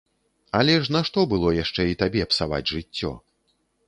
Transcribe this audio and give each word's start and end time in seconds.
Але 0.59 0.77
ж 0.85 0.95
нашто 0.95 1.25
было 1.33 1.51
яшчэ 1.57 1.85
і 1.89 1.97
табе 2.01 2.21
псаваць 2.31 2.63
жыццё? 2.73 3.11